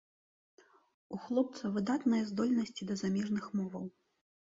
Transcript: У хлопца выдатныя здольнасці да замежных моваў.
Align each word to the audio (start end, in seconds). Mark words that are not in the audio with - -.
У 1.15 1.19
хлопца 1.25 1.69
выдатныя 1.75 2.23
здольнасці 2.31 2.87
да 2.93 2.97
замежных 3.03 3.45
моваў. 3.61 3.85